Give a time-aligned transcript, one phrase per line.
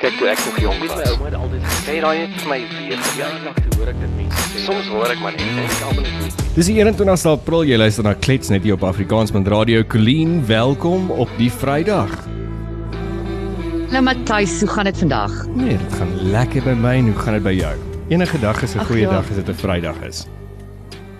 [0.00, 0.92] Kyk toe ek nog jonk was.
[0.96, 4.12] My ouma het altyd gesê daai het vir my weer verjaardag toe hoor ek dit
[4.16, 4.60] mense sê.
[4.64, 6.38] Soms hoor ek maar net en ek almal net.
[6.54, 10.38] Dis die 21ste April, jy luister na Klets net hier op Afrikaans met Radio Colleen.
[10.48, 12.14] Welkom op die Vrydag.
[13.92, 15.34] Nou Matthys, hoe gaan dit vandag?
[15.52, 17.74] Nee, dit gaan lekker by my en hoe gaan dit by jou?
[18.16, 19.12] Enige dag is 'n goeie ja.
[19.18, 20.24] dag as dit 'n Vrydag is.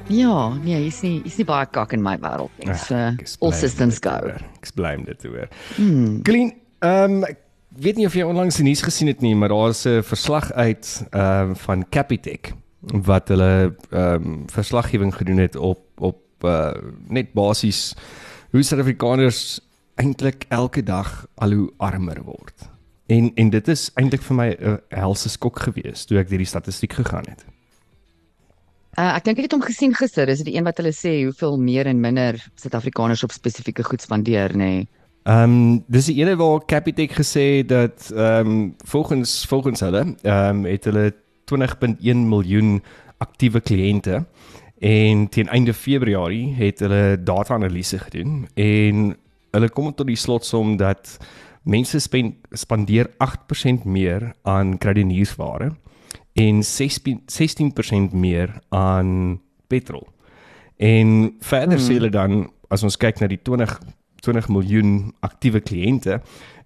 [0.09, 2.73] Ja, nee, hier's nie hier's nie baie kak in my wêreld nie.
[2.73, 4.33] So is all systems te go.
[4.57, 5.49] Ek bly om dit te hoor.
[5.77, 6.23] Hmm.
[6.23, 7.50] Colleen, ehm ek
[7.81, 11.07] weet nie of jy onlangs die nuus gesien het nie, maar daar's 'n verslag uit
[11.11, 16.73] ehm van Capitec wat hulle ehm verslaggewing gedoen het op op uh,
[17.09, 17.95] net basies
[18.51, 19.61] hoe Suid-Afrikaners
[19.95, 22.69] eintlik elke dag al hoe armer word.
[23.07, 26.47] En en dit is eintlik vir my 'n helse skok gewees toe ek deur die
[26.47, 27.45] statistiek gegaan het.
[28.99, 30.27] Uh, ek dink ek het hom gesien gister.
[30.27, 34.51] Dis die een wat hulle sê hoeveel meer en minder Suid-Afrikaners op spesifieke goed spandeer,
[34.51, 34.57] nê.
[34.57, 34.88] Nee.
[35.29, 40.15] Ehm um, dis die ene waar Capitec gesê het dat ehm um, volgens volgens hulle
[40.23, 41.12] ehm um, het hulle
[41.52, 42.82] 20.1 miljoen
[43.18, 44.24] aktiewe kliënte
[44.79, 49.16] en teen einde Februarie het hulle data-analise gedoen en
[49.51, 51.18] hulle kom tot die slotsom dat
[51.63, 55.74] mense spen, spandeer 8% meer aan kredietniersware
[56.32, 60.09] en 16 16% meer aan petrol.
[60.76, 61.87] En verder Hmm.
[61.87, 63.80] sê hulle dan as ons kyk na die 20
[64.21, 66.21] 20 miljoen aktiewe kliënte,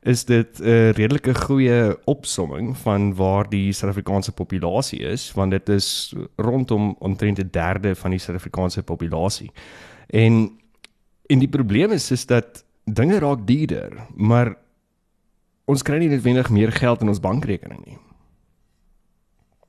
[0.05, 6.14] is dit 'n redelike goeie opsomming van waar die Suid-Afrikaanse populasie is, want dit is
[6.36, 9.50] rondom omtrent 'n derde van die Suid-Afrikaanse populasie.
[10.06, 10.58] En
[11.27, 14.56] en die probleem is is dat dinge raak duurder, maar
[15.64, 17.98] ons kry nie noodwendig meer geld in ons bankrekening nie.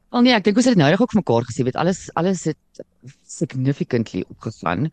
[0.10, 2.10] Wel nee, ek dink ons het dit nou reg ook vir mekaar gesê, weet alles
[2.14, 2.84] alles het
[3.24, 4.92] significantly opgegaan.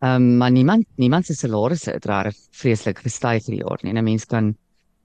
[0.00, 3.92] Ehm um, maar niemand niemand se salarisse het regtig vreeslik gestyg hierdie jaar nie.
[3.92, 4.56] En 'n mens kan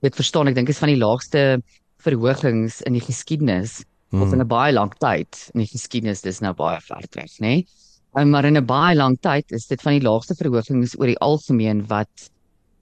[0.01, 0.47] dit verstaan.
[0.47, 1.61] Ek dink is van die laagste
[1.97, 4.21] verhogings in die geskiedenis hmm.
[4.21, 5.49] of in 'n baie lang tyd.
[5.53, 7.47] In die geskiedenis dis nou baie ver terug, nê?
[7.47, 7.67] Nee?
[8.13, 11.19] Um, maar in 'n baie lang tyd is dit van die laagste verhogings oor die
[11.19, 12.29] algemeen wat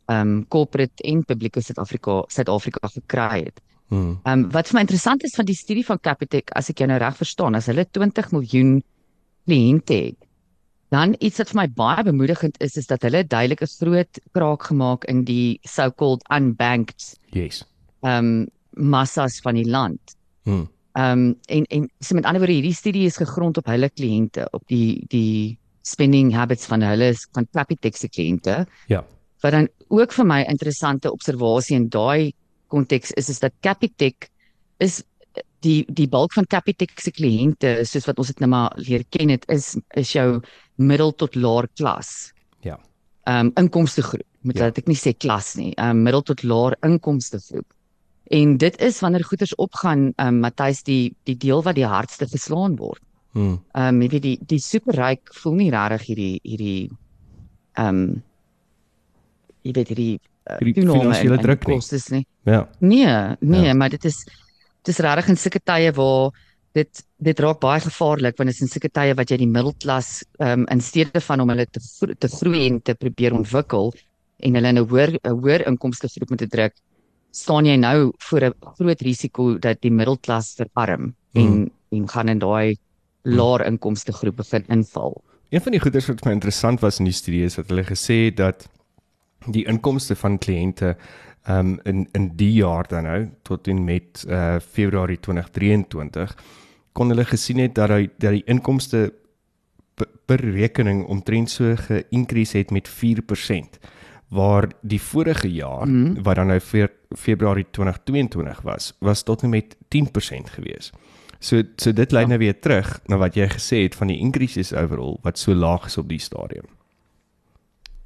[0.08, 3.62] ehm um, corporate en publieke Suid-Afrika Suid-Afrika gekry het.
[3.88, 4.20] Hmm.
[4.24, 6.88] Ehm um, wat vir my interessant is van die studie van Capitec, as ek jou
[6.88, 8.84] nou reg verstaan, as hulle 20 miljoen
[9.48, 10.28] kliënte het,
[10.92, 14.64] dan iets wat vir my baie bemoedigend is, is dat hulle duidelik 'n groot kraak
[14.70, 17.64] gemaak in die so-called unbanked Yes.
[18.04, 20.00] ehm um, massas van die land.
[20.44, 20.68] Hmm.
[20.94, 24.48] Ehm um, en en so met ander woorde hierdie studie is gegrond op hulle kliënte,
[24.52, 28.66] op die die spending habits van hulle van Capitec se kliënte.
[28.88, 29.06] Ja.
[29.42, 32.34] Wat dan ook vir my interessante observasie in daai
[32.68, 34.30] konteks is is dat Capitec
[34.78, 35.04] is
[35.62, 39.30] die die bulk van Capitec se kliënte soos wat ons dit nou maar leer ken
[39.30, 40.42] het is is jou
[40.78, 42.32] middel tot laer klas.
[42.66, 42.80] Ja.
[43.28, 44.26] Ehm um, inkomstegroep.
[44.42, 44.66] Moet Ja.
[44.66, 44.72] ja.
[44.76, 45.74] ek nie sê klas nie.
[45.78, 47.68] Ehm um, middel tot laer inkomstegroep.
[48.32, 52.26] En dit is wanneer goederes opgaan, ehm um, Matthys die die deel wat die hardste
[52.28, 53.02] geslaan word.
[53.34, 53.60] Hmm.
[53.76, 56.90] Ehm um, jy weet die die superryk voel nie regtig hierdie hierdie
[57.78, 58.24] ehm um,
[59.64, 60.14] jy weet hierdie
[60.50, 61.76] uh, Hierdie finansiële in- in druk nie.
[61.76, 62.26] kostes nie.
[62.50, 62.68] Ja.
[62.80, 63.74] Nee, nee, ja.
[63.74, 64.24] maar dit is
[64.88, 66.32] dis regtig in sulke tye waar
[66.74, 70.24] dit dit raak baie gevaarlik want dit is in sulke tye wat jy die middelklas
[70.40, 73.92] um, in steede van om hulle te gro te groei en te probeer ontwikkel
[74.42, 76.74] en hulle in 'n hoër 'n hoër inkomste groep moet druk,
[77.32, 81.42] staan jy nou voor 'n groot risiko dat die middelklas verarm Hmm.
[81.42, 82.78] en en gaan in daai
[83.22, 85.24] laer inkomste groep begin inval.
[85.50, 87.84] Een van die goeders wat vir my interessant was in die studie is dat hulle
[87.84, 88.70] gesê het dat
[89.52, 90.96] die inkomste van kliënte
[91.50, 96.36] um in in die jaar dan nou tot en met uh Februarie 2023
[96.92, 99.14] kon hulle gesien het dat hy dat die inkomste
[100.26, 103.80] per, rekening omtrent so geïncrease het met 4%
[104.32, 106.04] waar die vorige jaar mm.
[106.04, 106.22] Mhm.
[106.24, 110.92] wat dan nou fe, Februarie 2022 was was tot en met 10% gewees.
[111.40, 112.28] So so dit lei Ja.
[112.28, 115.86] nou weer terug na wat jy gesê het van die increases overall wat so laag
[115.86, 116.66] is op die stadium.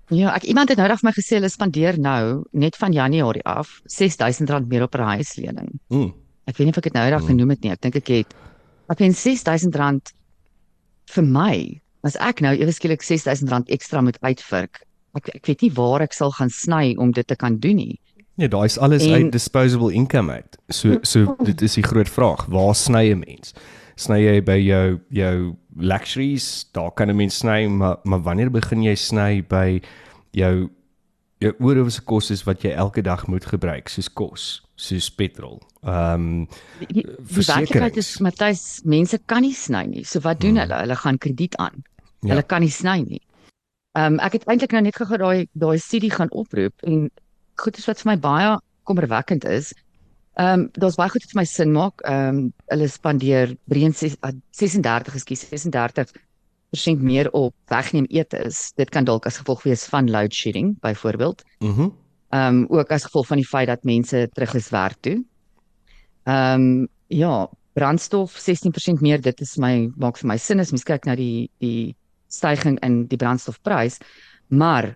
[0.09, 3.43] Ja, ek iemand het nou net vir my gesê hulle spandeer nou net van Januarie
[3.45, 5.79] af R6000 meer op 'n huislening.
[5.89, 6.13] Mm.
[6.47, 7.27] Ek weet nie of ek dit nou reg Hmm.
[7.27, 7.71] genoem het nie.
[7.71, 8.33] Ek dink ek het
[8.89, 10.13] ek weet R6000
[11.07, 11.81] vir my.
[12.03, 14.81] As ek nou ewe skielik R6000 ekstra moet uitvirk,
[15.15, 17.99] ek ek weet nie waar ek sal gaan sny om dit te kan doen nie.
[18.37, 20.57] Nee, daai is alles En- uit disposable income uit.
[20.69, 23.53] So so dit is die groot vraag, waar sny 'n mens?
[23.95, 26.65] Sny jy by jou jou luxuries?
[26.73, 29.81] Daar kan 'n mens sny, maar maar wanneer begin jy sny by
[30.33, 30.69] jou
[31.39, 35.61] jou oorhoofse kostes wat jy elke dag moet gebruik, soos kos, soos petrol.
[35.83, 36.47] Ehm um,
[36.79, 40.03] Die, die, die werklikheid is Matthys, mense kan nie sny nie.
[40.03, 40.59] So wat doen Hmm.
[40.59, 40.79] hulle?
[40.81, 41.83] Hulle gaan krediet aan.
[42.21, 42.29] Ja.
[42.29, 43.21] Hulle kan nie sny nie.
[43.95, 47.09] Ehm um, ek het eintlik nou net gou daai daai studie gaan oproep en
[47.55, 49.73] goed is wat vir my baie kommerwekkend is.
[50.35, 52.01] Ehm um, daar's baie goed wat vir my sin maak.
[52.03, 58.71] Ehm um, hulle spandeer 36, ekskuus, 36% meer op wegneem ete is.
[58.75, 61.43] Dit kan dalk as gevolg wees van load shedding byvoorbeeld.
[61.59, 61.81] Mhm.
[61.81, 61.93] Mm
[62.35, 65.23] Ehm um, ook as gevolg van die feit dat mense terug is werk toe.
[66.23, 70.83] Ehm um, ja, brandstof 16% meer, dit is my maak vir my sin as mens
[70.83, 71.95] kyk na die die
[72.27, 73.99] stygings in die brandstofprys.
[74.47, 74.95] Maar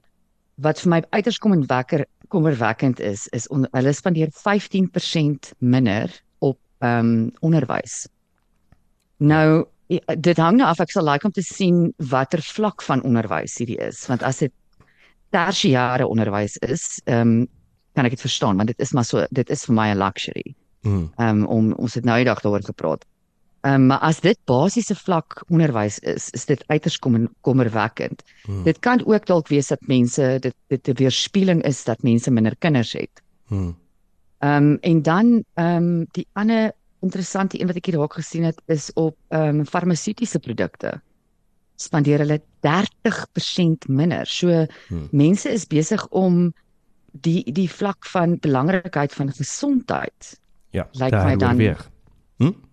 [0.55, 6.13] wat vir my uiters kom en wekker kommerwekkend is is on, hulle spandeer 15% minder
[6.39, 8.07] op ehm um, onderwys.
[9.17, 9.65] Nou
[10.17, 13.79] dit hang nou af ek sal like om te sien watter vlak van onderwys hierdie
[13.81, 14.53] is want as dit
[15.33, 17.47] tersiêre onderwys is, ehm um,
[17.97, 20.55] kan ek dit verstaan want dit is maar so dit is vir my 'n luxury.
[20.81, 21.09] Mm.
[21.17, 23.05] Ehm um, om ons het nou die dag daaroor gepraat.
[23.61, 28.23] Um, maar as dit basiese vlak onderwys is, is dit uiters kom kommerwekkend.
[28.45, 28.63] Hmm.
[28.63, 32.55] Dit kan ook dalk wees dat mense dit dit 'n weerspieëling is dat mense minder
[32.55, 33.21] kinders het.
[33.47, 33.75] Hmm.
[34.39, 36.71] Ehm um, en dan ehm um, die ander
[37.01, 41.01] interessante een wat ek hier raak gesien het is op ehm um, farmaseutiese produkte.
[41.75, 44.25] Spandeer hulle 30% minder.
[44.25, 45.07] So hmm.
[45.11, 46.53] mense is besig om
[47.11, 50.39] die die vlak van belangrikheid van gesondheid.
[50.69, 51.75] Ja, lyk my dan.
[52.37, 52.68] Hm?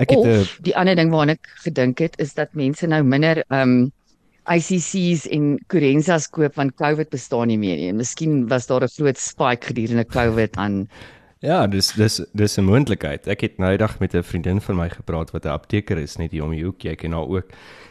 [0.00, 3.44] Ek het of, die ander ding waarna ek gedink het is dat mense nou minder
[3.52, 3.92] um
[4.50, 7.92] ICC's en Curenzas koop want COVID bestaan nie meer nie.
[7.92, 10.88] Miskien was daar 'n groot spike gedurende COVID aan
[11.40, 13.26] Ja, dis dis dis 'n moontlikheid.
[13.26, 16.32] Ek het nou eendag met 'n vriendin van my gepraat wat 'n apteker is net
[16.32, 17.48] hier om die hoek, jy ken haar ook.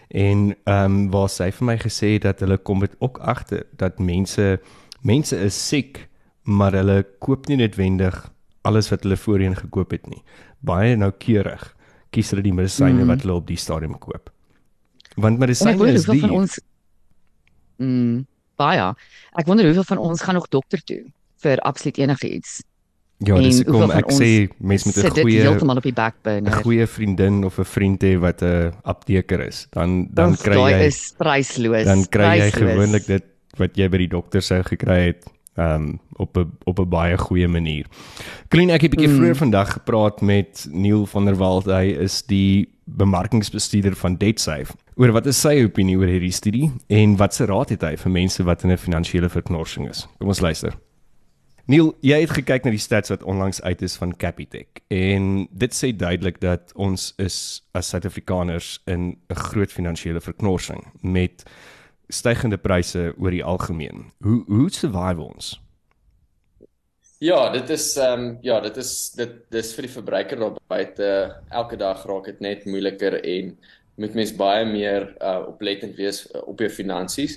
[0.10, 4.00] En ehm um, waar sy vir my gesê dat hulle kom dit ook agter dat
[4.00, 4.60] mense
[5.02, 6.08] mense is siek,
[6.44, 10.24] maar hulle koop nie noodwendig alles wat hulle voorheen gekoop het nie.
[10.60, 11.76] Baie noukeurig
[12.14, 13.12] kies hulle die medisyne mm.
[13.12, 14.32] wat hulle op die stadium koop.
[15.20, 16.60] Want medisyne is die van ons
[17.78, 18.26] mm,
[18.60, 18.90] baie.
[19.40, 21.04] Ek wonder hoeveel van ons gaan nog dokter toe
[21.44, 22.60] vir absoluut enigiets.
[23.28, 26.52] Ja, dis kom ek sê mense met 'n goeie heeltemal op die backburner.
[26.52, 29.68] 'n goeie vriendin of 'n vriend hê wat 'n apteker is.
[29.72, 31.86] Dan dan Oof, kry jy Daai is prysloos.
[31.86, 33.26] Dan kry jy gewoonlik dit
[33.58, 37.48] wat jy by die dokter sou gekry het um op 'n op 'n baie goeie
[37.48, 37.86] manier.
[38.48, 39.16] Klein ek het 'n bietjie mm.
[39.16, 41.66] vroeër vandag gepraat met Neil van der Walt.
[41.66, 44.74] Hy is die bemarkingsbestuurder van DebtSafe.
[44.96, 48.12] Oor wat is sy opinie oor hierdie studie en wat se raad het hy vir
[48.12, 50.08] mense wat in 'n finansiële verknorsing is?
[50.18, 50.74] Kom ons luister.
[51.70, 55.76] Neil, jy het gekyk na die stats wat onlangs uit is van Capitec en dit
[55.76, 61.46] sê duidelik dat ons is as Suid-Afrikaners in 'n groot finansiële verknorsing met
[62.10, 64.10] stygende pryse oor die algemeen.
[64.26, 65.58] Hoe hoe survive ons?
[67.20, 71.10] Ja, dit is ehm um, ja, dit is dit dis vir die verbruiker daar buite
[71.52, 73.58] elke dag raak dit net moeiliker en
[74.00, 77.36] moet mens baie meer uh, oplettend wees uh, op jou finansies.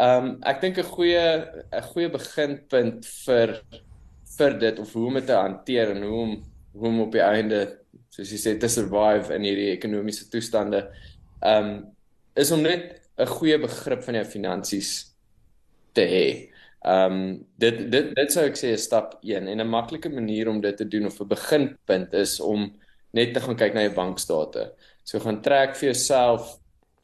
[0.00, 1.26] Ehm um, ek dink 'n goeie
[1.68, 3.60] 'n goeie beginpunt vir
[4.38, 6.32] vir dit of hoe om dit te hanteer en hoe om
[6.72, 7.60] hoe om op die einde
[8.08, 10.88] soos jy sê te survive in hierdie ekonomiese toestande.
[11.44, 11.86] Ehm um,
[12.34, 14.90] is om net 'n goeie begrip van jou finansies
[15.94, 16.26] te hê.
[16.84, 20.48] Ehm um, dit dit dit sou ek sê is stap 1 en 'n maklike manier
[20.48, 22.72] om dit te doen of 'n beginpunt is om
[23.12, 24.72] net te gaan kyk na jou bankstate.
[25.04, 26.58] So gaan trek vir jouself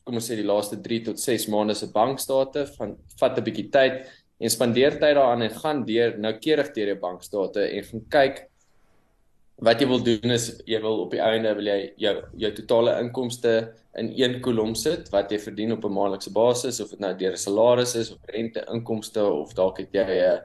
[0.04, 3.70] kom ons sê die laaste 3 tot 6 maande se bankstate van vat 'n bietjie
[3.70, 4.08] tyd
[4.40, 8.48] en spandeer tyd daaraan en gaan deur noukeurig deur jou bankstate en gaan kyk
[9.58, 12.94] wat jy wil doen is jy wil op die einde wil jy jou jou totale
[13.02, 13.54] inkomste
[13.98, 17.32] in een kolom sit wat jy verdien op 'n maandelikse basis of dit nou deur
[17.32, 20.42] 'n salaris is of rente inkomste of dalk het jy 'n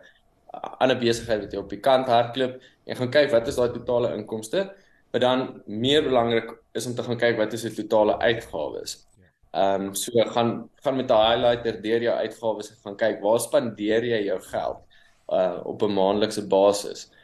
[0.80, 4.16] ander besigheid wat jy op die kant hardloop en gaan kyk wat is daai totale
[4.18, 4.74] inkomste
[5.12, 9.08] maar dan meer belangrik is om te gaan kyk wat is die totale uitgawes.
[9.52, 14.04] Ehm um, so gaan gaan met 'n highlighter deur jou uitgawes gaan kyk waar spandeer
[14.04, 14.78] jy jou geld
[15.30, 17.12] uh op 'n maandelikse basis.
[17.12, 17.23] Ehm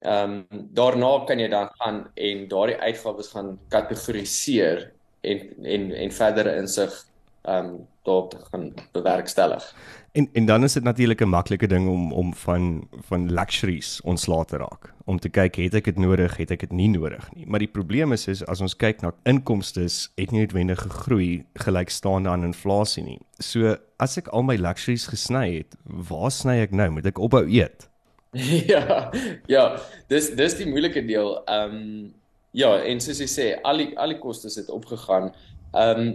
[0.00, 4.90] um, daarna kan jy dan gaan en daardie uitgawes gaan kategoriseer
[5.20, 7.04] en en en verdere insig
[7.42, 9.74] ehm um, daarop te gaan bewerkstellig.
[10.12, 14.44] En en dan is dit natuurlik 'n maklike ding om om van van luxuries ontslae
[14.44, 14.92] te raak.
[15.04, 17.46] Om te kyk het ek dit nodig, het ek dit nie nodig nie.
[17.46, 19.80] Maar die probleem is is as ons kyk na inkomste
[20.14, 23.20] het nie noodwendig gegroei gelykstaande aan inflasie nie.
[23.38, 26.90] So as ek al my luxuries gesny het, waar sny ek nou?
[26.90, 27.88] Moet ek ophou eet?
[28.72, 29.10] ja,
[29.48, 29.64] ja,
[30.08, 31.36] dis dis die moeilike deel.
[31.48, 32.14] Ehm um,
[32.56, 35.30] ja, en soos jy sê, al die al die kostes het opgegaan.
[35.72, 36.12] Ehm um,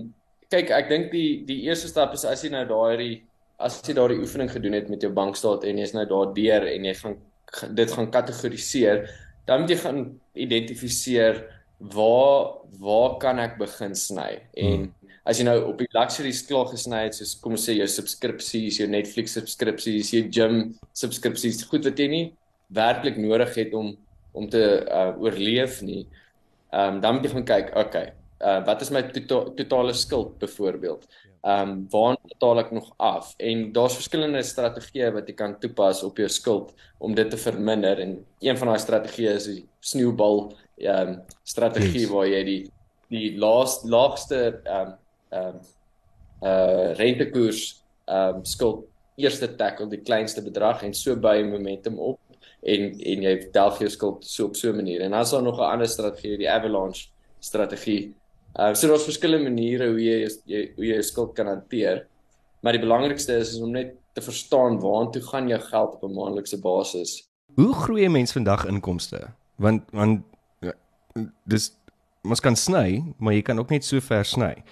[0.53, 3.23] kyk, ek dink die die eerste stap is as jy nou daai
[3.63, 6.93] as jy daai oefening gedoen het met jou bankstaat en jy's nou daardeur en jy
[6.99, 7.19] gaan
[7.77, 9.03] dit gaan kategoriseer,
[9.45, 10.03] dan moet jy gaan
[10.33, 11.43] identifiseer
[11.93, 14.31] waar waar kan ek begin sny?
[14.57, 17.77] En hmm as jy nou op die luxuries klaar gesny het soos kom ons sê
[17.77, 22.25] jou subskripsies, jou Netflix subskripsies, jou gym subskripsies, goed wat jy nie
[22.73, 23.93] werklik nodig het om
[24.33, 26.07] om te uh, oorleef nie.
[26.73, 28.07] Ehm um, dan moet jy gaan kyk, okay,
[28.41, 31.05] uh, wat is my to totale skuld byvoorbeeld?
[31.43, 33.33] Ehm um, waar betaal ek nog af?
[33.37, 37.99] En daar's verskillende strategieë wat jy kan toepas op jou skuld om dit te verminder
[37.99, 40.47] en een van daai strategieë is die sneeubal
[40.81, 42.11] ehm um, strategie yes.
[42.15, 42.61] waar jy die
[43.13, 44.99] die laaste laagste ehm um,
[45.33, 45.61] ehm um,
[46.43, 47.61] uh rentekoers
[48.05, 48.85] ehm um, skuld
[49.15, 52.19] eerste tackle die kleinste bedrag en so by momentum op
[52.63, 55.01] en en jy delf jou skuld so op so 'n manier.
[55.01, 57.07] En dan is daar nog 'n ander strategie, die avalanche
[57.39, 58.13] strategie.
[58.59, 62.07] Uh so daar's verskillende maniere hoe jy jy hoe jy jou skuld kan hanteer.
[62.61, 66.13] Maar die belangrikste is, is om net te verstaan waartoe gaan jou geld op 'n
[66.13, 67.27] maandelikse basis.
[67.55, 69.33] Hoe groei 'n mens vandag inkomste?
[69.55, 70.23] Want want
[70.59, 70.73] ja,
[71.45, 71.71] dis
[72.21, 74.63] mens kan sny, maar jy kan ook net so ver sny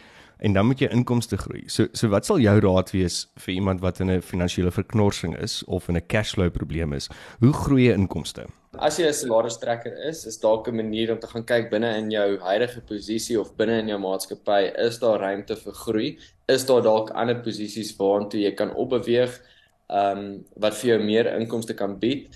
[0.42, 1.64] en dan moet jy inkomste groei.
[1.70, 5.64] So so wat sal jou raad wees vir iemand wat in 'n finansiële verknorsing is
[5.68, 7.10] of in 'n cashflow probleem is?
[7.40, 8.46] Hoe groei jy inkomste?
[8.80, 12.10] As jy 'n salarisstrekker is, is dalk 'n manier om te gaan kyk binne in
[12.12, 16.18] jou huidige posisie of binne in jou maatskappy, is daar ruimte vir groei?
[16.48, 19.42] Is daar dalk ander posisies waartoe jy kan opbeweeg?
[19.90, 22.28] Ehm um, wat vir jou meer inkomste kan bied?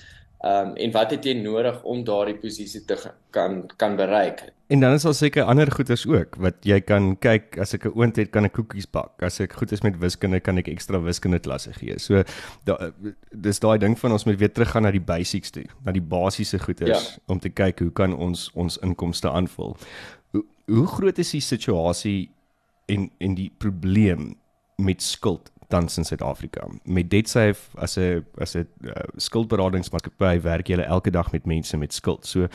[0.43, 2.97] Ehm um, en wat het jy nodig om daardie posisie te
[3.31, 4.54] kan kan bereik?
[4.67, 7.93] En dan is daar seker ander goeders ook wat jy kan kyk as ek 'n
[7.93, 9.21] oond het, kan ek koekies bak.
[9.21, 11.99] As ek goed is met wiskunde, kan ek ekstra wiskunde klasse gee.
[11.99, 12.23] So
[12.63, 12.91] da,
[13.31, 16.59] dis daai ding van ons moet weer teruggaan na die basics toe, na die basiese
[16.59, 17.21] goeders ja.
[17.27, 19.77] om te kyk hoe kan ons ons inkomste aanvul.
[20.31, 22.31] Hoe hoe groot is die situasie
[22.85, 24.35] en en die probleem
[24.77, 26.67] met skuld tans in Suid-Afrika.
[26.83, 31.93] Met DebtSafe as 'n as 'n uh, skuldberadingsmaatskappy werk jy elke dag met mense met
[31.93, 32.25] skuld.
[32.25, 32.47] So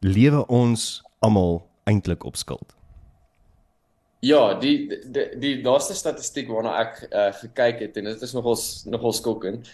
[0.00, 2.74] lewe ons almal eintlik op skuld.
[4.20, 8.58] Ja, die die die laaste statistiek waarna ek uh, gekyk het en dit is nogal
[8.90, 9.68] nogal skokkend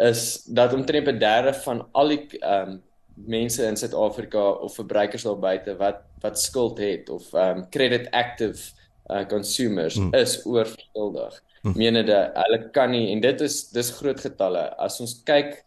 [0.00, 2.82] is dat omtrent 'n derde van al die ehm um,
[3.26, 8.10] mense in Suid-Afrika of verbruikers daar buite wat wat skuld het of ehm um, credit
[8.10, 8.72] active
[9.10, 10.14] uh, consumers hmm.
[10.14, 11.42] is oorverskuldig.
[11.60, 11.76] Hm.
[11.76, 15.58] menende hulle kan nie en dit is dis groot getalle as ons kyk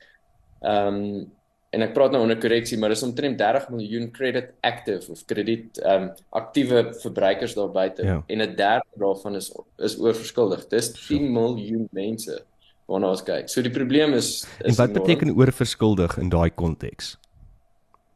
[0.65, 1.31] ehm um,
[1.73, 5.79] en ek praat nou onder korreksie maar dis omtrent 30 miljoen credit active of krediet
[5.81, 6.09] ehm um,
[6.41, 8.03] aktiewe verbruikers daar buite.
[8.03, 8.23] Ja.
[8.27, 12.43] en 'n derde daarvan is is oorverskuldig dis 10 miljoen mense
[12.85, 13.49] waarna ons kyk.
[13.49, 15.05] So die probleem is, is En wat enorm.
[15.05, 17.17] beteken oorverskuldig in daai konteks?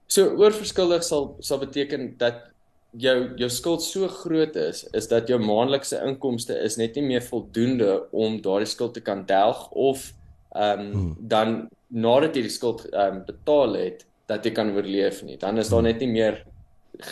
[0.07, 2.43] So oorverskuldig sal sal beteken dat
[2.91, 7.21] jou jou skuld so groot is is dat jou maandelikse inkomste is net nie meer
[7.21, 10.13] voldoende om daardie skuld te kan delg of
[10.55, 11.15] ehm um, hmm.
[11.19, 15.57] dan nadat jy die skuld ehm um, betaal het dat jy kan oorleef nie dan
[15.57, 15.91] is daar hmm.
[15.91, 16.43] net nie meer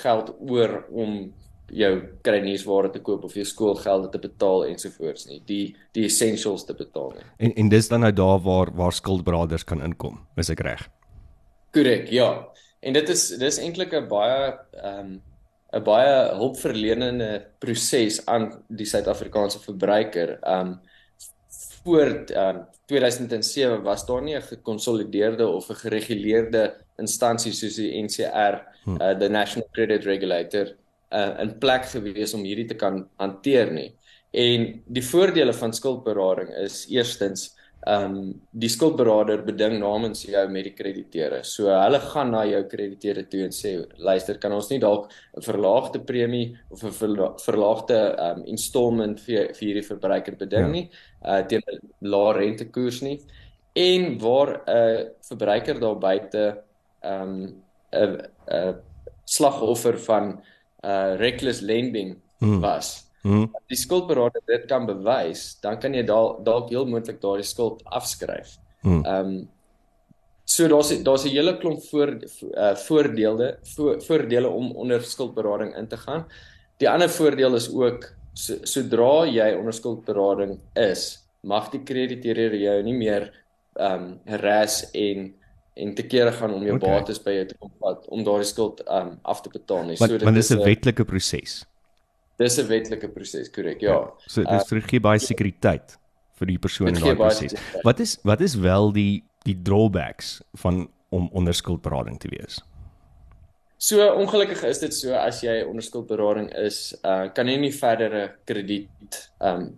[0.02, 1.34] geld oor om
[1.74, 6.76] jou kruiniersware te koop of jou skoolgelde te betaal ensovoorts nie die die essentials te
[6.78, 10.62] betaal nie en en dis dan nou daar waar waar skuldberaders kan inkom is ek
[10.68, 10.88] reg
[11.74, 12.30] korrek ja
[12.82, 15.16] en dit is dis eintlik 'n baie ehm um,
[15.76, 20.38] 'n baie hulpverlenende proses aan die Suid-Afrikaanse verbruiker.
[20.48, 20.78] Um
[21.86, 28.56] voor um 2007 was daar nie 'n gekonsolideerde of 'n gereguleerde instansie soos die NCR,
[28.84, 29.02] hmm.
[29.02, 30.76] uh, the National Credit Regulator,
[31.12, 33.96] uh, in plek gewees om hierdie te kan hanteer nie.
[34.32, 37.55] En die voordele van skuldberading is eerstens
[37.86, 41.44] ehm um, die skuldberader beding namens jou met die krediteure.
[41.46, 45.46] So hulle gaan na jou krediteure toe en sê luister, kan ons nie dalk 'n
[45.46, 46.92] verlaagde premie of 'n
[47.46, 50.72] verlaagde ehm um, installment vir vir hierdie verbruiker beding ja.
[50.72, 50.90] nie
[51.26, 53.20] uh teen 'n lae rentekoers nie.
[53.76, 56.64] En waar 'n uh, verbruiker daar buite
[57.04, 57.62] ehm um,
[57.94, 58.18] 'n
[58.50, 58.76] 'n
[59.26, 60.42] slagoffer van
[60.84, 62.62] uh reckless lending hmm.
[63.26, 63.34] Was.
[63.34, 63.50] Hmm.
[63.68, 68.58] Die skuldberader dit kan bewys, dan kan jy dalk dalk heel moontlik daardie skuld afskryf.
[68.82, 69.04] Hmm.
[69.06, 69.48] Ehm um,
[70.46, 75.88] so daar's daar's 'n hele klomp voor uh, voordele vo, voordele om onder skuldberading in
[75.88, 76.26] te gaan.
[76.78, 82.84] Die ander voordeel is ook so, sodra jy onder skuldberading is, mag die krediteure jou
[82.84, 83.32] nie meer
[83.76, 85.34] ehm um, harass en
[85.76, 86.90] en te kere gaan om jou okay.
[86.90, 89.98] bates by jou te kom vat om daardie skuld ehm um, af te betaal nie.
[89.98, 91.66] So dit is 'n wetlike proses.
[92.38, 93.82] Dis 'n wetlike proses, korrek.
[93.82, 93.92] Ja.
[93.92, 94.14] ja.
[94.28, 95.98] So dis uh, gee baie sekuriteit
[96.40, 97.56] vir die persoon in daai proses.
[97.84, 102.60] Wat is wat is wel die die drawbacks van om onderskuldberading te wees?
[103.78, 109.20] So ongelukkig is dit so as jy onderskuldberading is, uh kan jy nie verdere krediet
[109.40, 109.74] um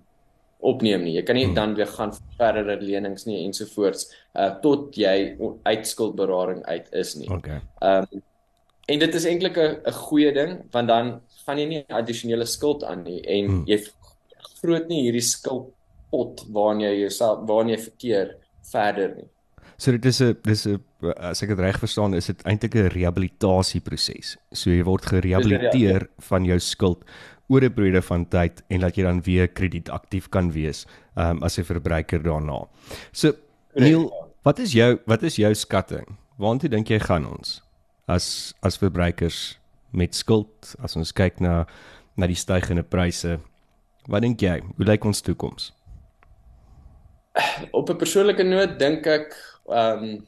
[0.58, 1.18] opneem nie.
[1.18, 1.58] Jy kan nie hmm.
[1.58, 7.30] dan weer gaan verdere lenings nie ensovoorts uh tot jy uit skuldberading uit is nie.
[7.34, 7.62] Okay.
[7.82, 8.08] Um
[8.88, 13.06] en dit is eintlik 'n goeie ding want dan gaan jy nie addisionele skuld aan
[13.08, 13.64] nie en hmm.
[13.70, 13.80] jy
[14.62, 18.36] groot nie hierdie skuldpot waarin jy jouself waarin jy verkeer
[18.72, 19.30] verder nie.
[19.78, 20.82] So dit is 'n dis 'n
[21.18, 24.38] as ek dit reg verstaan, is dit eintlik 'n rehabilitasieproses.
[24.52, 27.04] So jy word gerehabiliteer van jou skuld
[27.48, 30.86] oor 'n periode van tyd en dat jy dan weer kredietaktief kan wees
[31.16, 32.68] um, as 'n verbruiker daarna.
[33.12, 33.34] So
[33.76, 34.12] Neil,
[34.44, 36.18] wat is jou wat is jou skatting?
[36.38, 37.62] Waartoe dink jy gaan ons
[38.08, 39.60] as as verbruikers
[39.92, 41.66] met skuld as ons kyk na
[42.18, 43.38] na die stygende pryse?
[44.10, 44.62] Wat dink jy?
[44.78, 45.72] Hoe lyk ons toekoms?
[47.72, 49.36] Op 'n persoonlike noot dink ek
[49.70, 50.26] ehm um,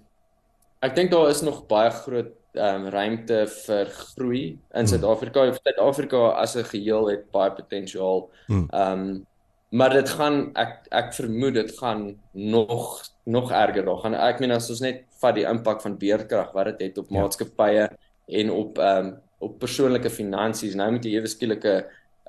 [0.81, 4.87] ek dink daar is nog baie groot ehm um, ruimte vir groei in hmm.
[4.87, 5.51] Suid-Afrika.
[5.53, 8.29] Suid-Afrika as 'n geheel het baie potensiaal.
[8.47, 8.67] Hmm.
[8.69, 9.25] Ehm um,
[9.71, 14.15] maar dit gaan ek ek vermoed dit gaan nog nog erger daar gaan.
[14.15, 17.21] Ek meen as ons net vat die impak van beerdkrag wat dit het op ja.
[17.21, 17.89] maatskappye
[18.27, 20.75] en op ehm um, op persoonlike finansies.
[20.77, 21.75] Nou moet jy ewe skielike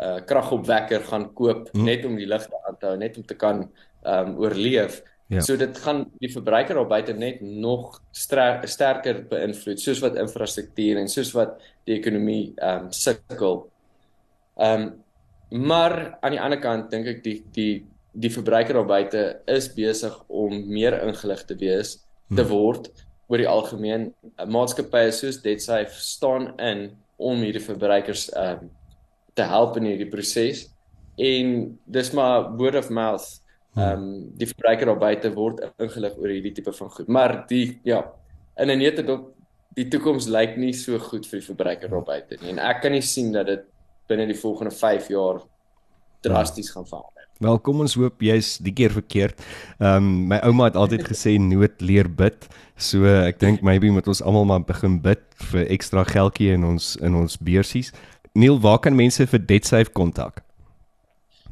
[0.00, 1.84] uh kragopwekker gaan koop hmm.
[1.84, 3.66] net om die ligte aan te hou, net om te kan
[4.06, 5.02] um, oorleef.
[5.30, 5.42] Ja.
[5.44, 11.10] So dit gaan die verbruiker daar buite net nog sterker beïnvloed soos wat infrastruktuur en
[11.12, 13.66] soos wat die ekonomie um, sukkel.
[14.56, 14.88] Um,
[15.50, 17.72] maar aan die ander kant dink ek die die
[18.10, 21.98] die verbruiker daar buite is besig om meer ingelig te wees
[22.32, 22.50] te hmm.
[22.50, 22.90] word
[23.30, 24.08] oor die algemeen
[24.50, 26.88] maatskappye soos DebtSafe staan in
[27.20, 28.70] om hierdie verbruikers ehm um,
[29.38, 30.64] te help in hierdie proses.
[31.14, 31.52] En
[31.86, 33.28] dis maar word of mouth
[33.76, 34.08] ehm um,
[34.40, 37.08] die verbruiker daar buite word ingelig oor hierdie tipe van goed.
[37.08, 38.02] Maar die ja
[38.56, 39.30] in 'n nette dop
[39.78, 42.50] die toekoms lyk nie so goed vir die verbruiker daar buite nie.
[42.50, 43.64] En ek kan nie sien dat dit
[44.08, 45.40] binne die volgende 5 jaar
[46.20, 49.38] drasties gaan verander Wel kom ons hoop jy's die keer verkeerd.
[49.80, 52.44] Ehm um, my ouma het altyd gesê nood leer bid.
[52.76, 56.92] So ek dink maybe moet ons almal maar begin bid vir ekstra geldjie in ons
[57.00, 57.94] in ons beursies.
[58.36, 60.44] Neil, waar kan mense vir DebtSafe kontak?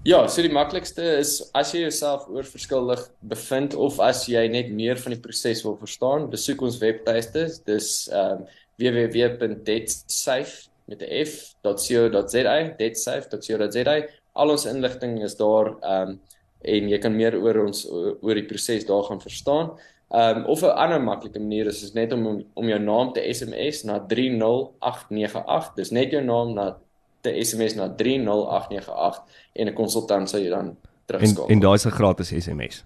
[0.04, 5.00] Ja, so die maklikste is as jy jouself oorverskuldig bevind of as jy net meer
[5.00, 7.48] van die proses wil verstaan, besoek ons webtuiste.
[7.66, 13.96] Dis ehm um, www.debtsafe met 'n f.co.za, debtsafe.co.za
[14.38, 16.18] al ons inligting is daar ehm um,
[16.58, 19.70] en jy kan meer oor ons oor die proses daar gaan verstaan.
[20.10, 23.22] Ehm um, of 'n ander maklike manier is is net om om jou naam te
[23.32, 25.74] SMS na 30898.
[25.76, 26.76] Dis net jou naam na
[27.20, 29.22] te SMS na 30898
[29.52, 31.46] en 'n konsultant sal jou dan terugskakel.
[31.46, 32.84] En en daai is 'n gratis SMS.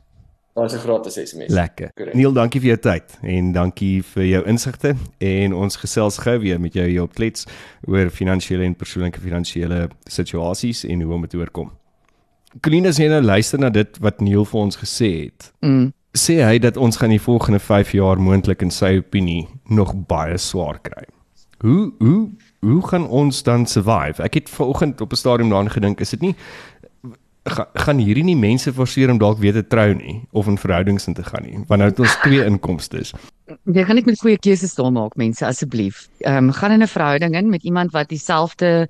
[0.55, 1.49] Daar is 'n gratis SMS.
[1.49, 1.91] Lekker.
[1.95, 2.17] Correct.
[2.17, 6.61] Neil, dankie vir jou tyd en dankie vir jou insigte en ons gesels gou weer
[6.61, 7.47] met jou hier op Klets
[7.87, 11.71] oor finansiële en persoonlike finansiële situasies en hoe om dit oorkom.
[12.61, 15.53] Klien as jy nou luister na dit wat Neil vir ons gesê het.
[15.61, 15.93] Mm.
[16.19, 20.39] Sê hy dat ons gaan die volgende 5 jaar moontlik in sy opinie nog baie
[20.39, 21.05] swaar kry.
[21.63, 24.23] Hoe hoe hoe gaan ons dan survive?
[24.23, 26.35] Ek het vanoggend op 'n stadium daaraan gedink, is dit nie
[27.51, 31.09] ga, gaan hierdie nie mense forceer om dalk weer te trou nie of in verhoudings
[31.11, 33.03] in te gaan nie want nou het ons twee inkomste.
[33.67, 36.07] Jy gaan net met goeie keuses daar maak mense asseblief.
[36.21, 38.89] Ehm um, gaan in 'n verhouding in met iemand wat dieselfde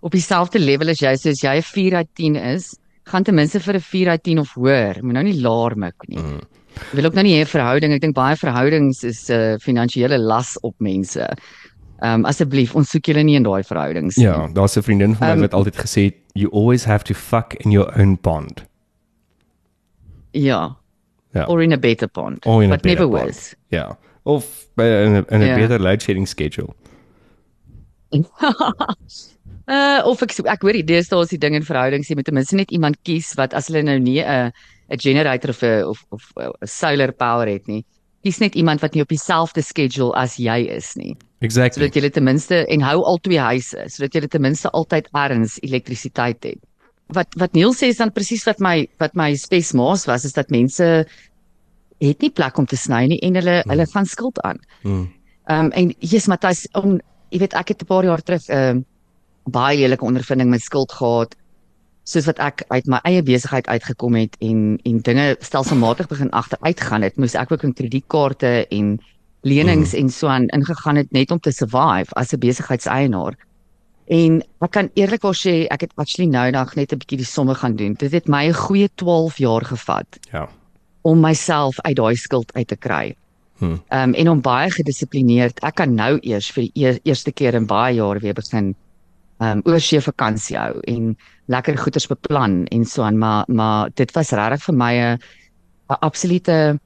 [0.00, 3.60] op dieselfde level as jy soos jy 'n 4 uit 10 is, gaan ten minste
[3.60, 5.02] vir 'n 4 uit 10 of hoër.
[5.02, 6.18] Moet nou nie laer mik nie.
[6.18, 6.40] Mm.
[6.74, 10.18] Ek wil ook nou nie hê verhouding, ek dink baie verhoudings is 'n uh, finansiële
[10.18, 11.20] las op mense.
[12.00, 14.24] Ehm um, asseblief, ons soek julle nie in daai verhoudings nie.
[14.24, 17.14] Ja, daar's 'n vriendin van my um, wat altyd gesê het you always have to
[17.14, 18.66] fuck in your own pond.
[20.32, 20.76] Ja.
[21.32, 21.46] Ja.
[21.46, 22.46] Or in a better pond.
[22.46, 23.26] Or in but a better never pond.
[23.26, 23.54] was.
[23.70, 23.96] Ja.
[24.24, 25.56] Of by in a, in a yeah.
[25.56, 26.74] better load shedding schedule.
[29.66, 32.36] uh of ek ek hoor die deesdae is die ding in verhoudings jy moet ten
[32.36, 34.52] minste net iemand kies wat as hulle nou nie 'n
[34.92, 37.82] 'n generator of 'n of of 'n solar power het nie
[38.24, 41.12] kies net iemand wat nie op dieselfde schedule as jy is nie.
[41.44, 41.88] Exactly.
[41.88, 45.58] Sodat jy ten minste en hou al twee huise sodat jy ten minste altyd erns
[45.62, 46.60] elektrisiteit het.
[47.14, 50.52] Wat wat Neil sê is dan presies wat my wat my spesmaas was is dat
[50.54, 50.88] mense
[52.04, 53.70] het nie plek om te sny nie en hulle hmm.
[53.70, 54.60] hulle van skuld aan.
[54.82, 55.06] Hmm.
[55.50, 56.98] Ehm um, en Jesus Matthys om
[57.30, 58.82] jy weet ek het 'n paar jaar terug 'n uh,
[59.44, 61.36] baie lelike ondervinding met skuld gehad
[62.04, 66.80] soos wat ek uit my eie besigheid uitgekom het en en dinge stelselmatig begin agteruit
[66.80, 68.98] gaan het, moes ek ook in kredietkaarte en
[69.44, 69.98] lenings mm.
[70.00, 73.36] en so aan ingegaan het net om te survive as 'n besigheidseienaar.
[74.08, 77.54] En ek kan eerlikwaar sê ek het actually nou nog net 'n bietjie die somme
[77.54, 77.94] gaan doen.
[77.94, 80.06] Dit het my 'n goeie 12 jaar gevat.
[80.32, 80.48] Ja.
[81.04, 83.14] om myself uit daai skuld uit te kry.
[83.60, 83.76] Hm.
[83.88, 85.60] Ehm um, en om baie gedissiplineerd.
[85.62, 88.72] Ek kan nou eers vir die e eerste keer in baie jare weer begin
[89.38, 91.12] ehm um, oorsee vakansie hou en
[91.52, 95.18] lekker goeders beplan en so aan, maar maar dit was regtig vir my 'n
[95.90, 96.80] 'n absolute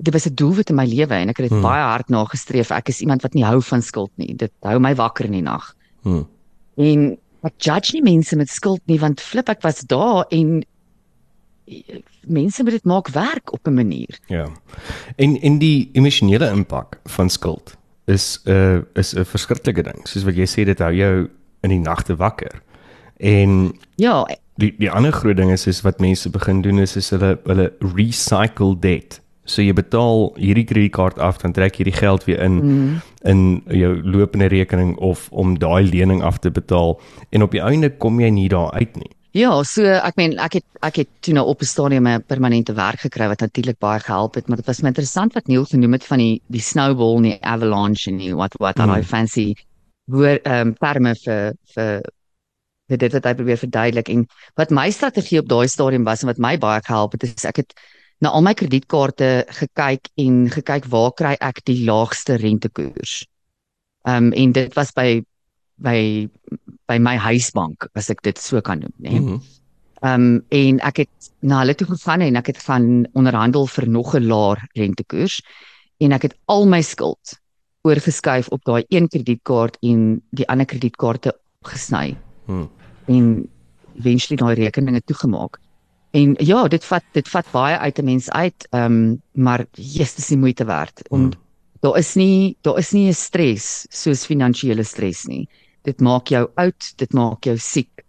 [0.00, 1.66] dit was 'n doelwit in my lewe en ek het dit hmm.
[1.66, 2.70] baie hard nagestreef.
[2.70, 4.34] Ek is iemand wat nie hou van skuld nie.
[4.36, 5.74] Dit hou my wakker in die nag.
[6.02, 6.26] Hmm.
[6.76, 10.64] En ek judge nie mense met skuld nie want flip ek was daar en
[12.26, 14.18] mense moet dit maak werk op 'n manier.
[14.26, 14.48] Ja.
[15.16, 20.08] En en die emosionele impak van skuld is 'n uh, is 'n verskriklike ding.
[20.08, 21.28] Soos wat jy sê dit hou jou
[21.60, 22.62] in die nagte wakker.
[23.16, 27.10] En ja, die die ander groot ding is is wat mense begin doen is is
[27.10, 29.20] hulle hulle recycle debt.
[29.50, 32.98] So jy betaal hierdie kredietkaart af dan trek jy die geld weer in mm.
[33.30, 33.40] in
[33.74, 38.20] jou lopende rekening of om daai lening af te betaal en op die einde kom
[38.20, 39.10] jy nie daar uit nie.
[39.36, 42.74] Ja, so ek meen ek het ek het toe nou op 'n stadium 'n permanente
[42.74, 45.92] werk gekry wat natuurlik baie gehelp het, maar dit was my interessant wat Neil genoem
[45.92, 48.86] het van die die snowball en die avalanche en die wat wat mm.
[48.86, 49.54] daai fancy
[50.06, 52.02] woord ehm um, terme vir vir
[52.90, 54.26] vir dit wat hy probeer verduidelik en
[54.58, 57.62] wat my strategie op daai stadium was en wat my baie gehelp het is ek
[57.62, 57.74] het
[58.20, 59.30] na al my kredietkaarte
[59.60, 63.24] gekyk en gekyk waar kry ek die laagste rentekoers.
[64.08, 65.22] Ehm um, en dit was by
[65.80, 66.28] by
[66.88, 69.16] by my huisbank as ek dit so kan noem nê.
[69.20, 69.40] Mhm.
[70.00, 73.88] Ehm um, en ek het na hulle toe gegaan en ek het van onderhandel vir
[73.88, 75.40] nog 'n laer rentekoers
[76.00, 77.40] en ek het al my skuld
[77.82, 81.32] oorgeskuif op daai een kredietkaart en die ander kredietkaarte
[81.64, 82.16] gesny.
[82.46, 82.68] Hmm.
[83.06, 83.48] En
[83.98, 85.58] eventually daai rekeninge toegemaak.
[86.10, 90.14] En ja, dit vat dit vat baie uit 'n mens uit, ehm um, maar jy's
[90.14, 91.02] dis die moeite werd.
[91.10, 91.32] En hmm.
[91.80, 95.48] daar is nie daar is nie 'n stres soos finansiële stres nie
[95.88, 98.04] dit maak jou oud, dit maak jou siek.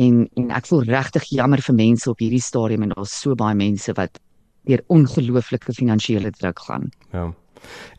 [0.00, 3.56] En en ek voel regtig jammer vir mense op hierdie stadium en daar's so baie
[3.56, 4.20] mense wat
[4.66, 6.90] deur ongelooflike finansiële druk gaan.
[7.12, 7.30] Ja.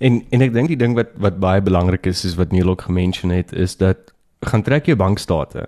[0.04, 2.86] En en ek dink die ding wat wat baie belangrik is is wat Neil ook
[2.89, 4.13] gemention het is dat
[4.45, 5.65] gaan trek jou bankstate.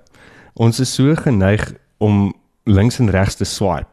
[0.54, 2.34] Ons is so geneig om
[2.70, 3.90] links en regs te swipe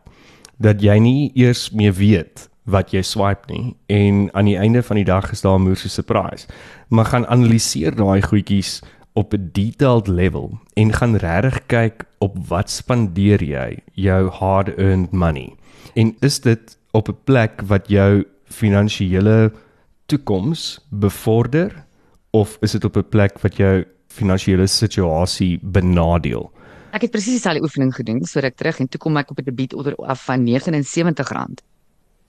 [0.57, 5.01] dat jy nie eers meer weet wat jy swipe nie en aan die einde van
[5.01, 6.47] die dag is daar 'n moeë surprise.
[6.89, 8.83] Maar gaan analiseer daai goedjies
[9.15, 15.55] op 'n detailed level en gaan regtig kyk op wat spandeer jy jou hard-earned money.
[15.95, 19.53] En is dit op 'n plek wat jou finansiële
[20.07, 21.85] toekoms bevorder
[22.31, 26.51] of is dit op 'n plek wat jou finansiële situasie benadeel?
[26.97, 29.45] Ek het presies dieselfde oefening gedoen, so ek terug en toe kom ek op 'n
[29.45, 31.61] debietorder af van R79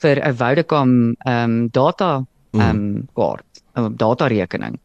[0.03, 2.59] vir 'n Vodacom ehm um, data mm.
[2.59, 4.75] ehm um, kaart, 'n data rekening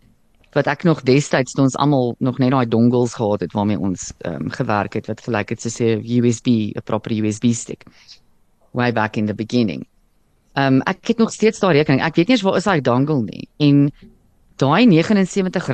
[0.53, 4.12] wat ek nog destyds toe ons almal nog net daai dongles gehad het waarmee ons
[4.21, 7.85] ehm um, gewerk het wat gelyk het soos 'n USB, 'n proper USB stick.
[8.73, 9.87] Way back in the beginning.
[10.55, 12.03] Ehm um, ek het nog steeds daai rekening.
[12.03, 13.49] Ek weet nie eens waar is daai dongle nie.
[13.57, 13.92] En
[14.57, 15.64] daai R79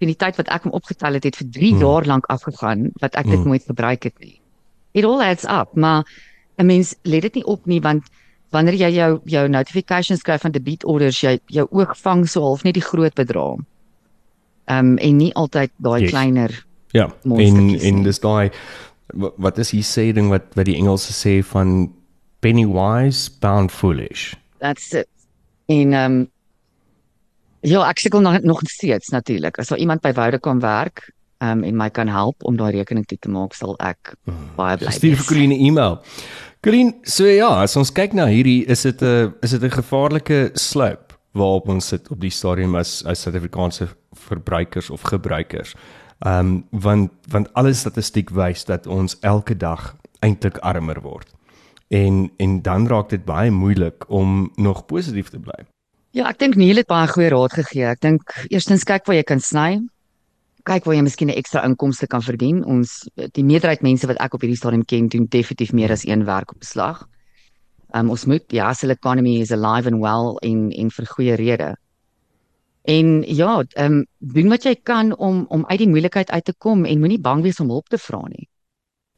[0.00, 1.82] in die tyd wat ek hom opgetel het, het vir 3 hmm.
[1.84, 3.52] jaar lank afgegaan wat ek dit hmm.
[3.52, 4.38] nooit gebruik het nie.
[4.96, 6.04] It all adds up, maar
[6.58, 8.08] 'n mens let dit nie op nie want
[8.50, 12.64] wanneer jy jou jou notifications kry van debit orders, jy jou oog vang so half
[12.64, 13.60] net die groot bedrag.
[14.66, 16.10] Ehm um, en nie altyd daai yes.
[16.10, 17.14] kleiner Ja.
[17.22, 18.50] In in dis daai
[19.14, 21.92] wat is die sê ding wat wat die Engelse sê van
[22.40, 24.34] penny wise pound foolish.
[24.58, 25.08] That's it.
[25.66, 26.30] In ehm um,
[27.60, 29.58] Ja, ek sukkel nog nog steeds natuurlik.
[29.58, 32.72] As daar iemand by Woude kan werk, ehm um, en my kan help om daai
[32.72, 34.50] rekening toe te maak, sal ek hmm.
[34.56, 34.96] baie bly wees.
[35.00, 36.00] Stuur vir Coline 'n e-mail.
[36.60, 40.50] Green, so ja, as ons kyk na hierdie, is dit 'n is dit 'n gevaarlike
[40.54, 45.74] slope waarop ons sit op die stadium as as Suid-Afrikaanse verbruikers of gebruikers.
[46.24, 51.28] Ehm um, want want alle statistiek wys dat ons elke dag eintlik armer word.
[51.88, 55.64] En en dan raak dit baie moeilik om nog positief te bly.
[56.12, 57.86] Ja, ek dink Neil het baie goeie raad gegee.
[57.86, 59.80] Ek dink eerstens kyk waar jy kan sny
[60.66, 62.64] kyk waar jy miskien 'n ekstra inkomste kan verdien.
[62.64, 66.24] Ons die meerderheid mense wat ek op hierdie stadium ken doen definitief meer as een
[66.24, 67.06] werk op beslag.
[67.94, 71.76] Um, ons moet ja, hulle economy is alive and well in in vir goeie rede.
[72.84, 76.54] En ja, ehm um, doen wat jy kan om om uit die moeilikheid uit te
[76.58, 78.48] kom en moenie bang wees om hulp te vra nie.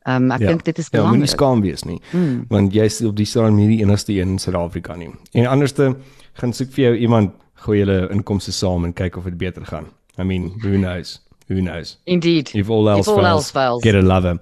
[0.03, 1.13] Ehm um, ek ja, dink dit is belangrik.
[1.13, 2.01] Ja, moenie skaam wees nie.
[2.11, 2.45] Hmm.
[2.51, 5.11] Want jy is op die stadium hierdie enigste een in Suid-Afrika nie.
[5.33, 5.95] En anderste
[6.41, 9.87] gaan soek vir jou iemand gooi julle inkomste saam en kyk of dit beter gaan.
[10.19, 11.21] I mean, who knows?
[11.49, 11.99] Who knows?
[12.05, 12.51] Indeed.
[12.55, 14.39] If all else, If all fails, else fails, get a lover.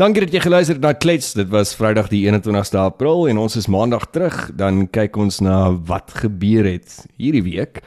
[0.00, 1.32] Dankie dat jy geluister het na Klets.
[1.36, 4.38] Dit was Vrydag die 21ste April en ons is Maandag terug.
[4.56, 7.82] Dan kyk ons na wat gebeur het hierdie week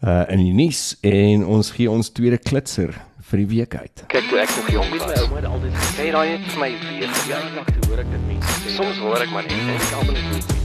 [0.00, 2.94] uh in die nuus en ons gee ons tweede klitser
[3.30, 4.04] vir die week uit.
[4.10, 6.70] Kyk toe ek nog jong was, my ouma het altyd gesê daai het vir my
[6.86, 8.74] weer ja, nog te hoor ek dit mense.
[8.78, 10.59] Soms hoor ek maar net ek almal net